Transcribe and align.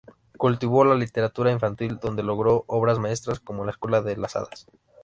Cultivó 0.35 0.83
la 0.83 0.95
literatura 0.95 1.51
infantil, 1.51 1.99
donde 2.01 2.23
logró 2.23 2.63
obras 2.65 2.97
maestras 2.97 3.39
como 3.39 3.65
"La 3.65 3.71
escuela 3.73 4.01
de 4.01 4.17
las 4.17 4.35
hadas". 4.35 4.65